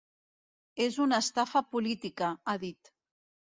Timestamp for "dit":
2.67-2.93